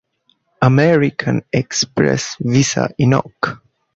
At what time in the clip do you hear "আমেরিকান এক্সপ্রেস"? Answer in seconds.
0.61-2.23